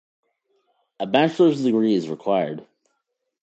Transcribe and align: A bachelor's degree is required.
A 0.99 1.05
bachelor's 1.05 1.61
degree 1.61 1.93
is 1.93 2.09
required. 2.09 2.65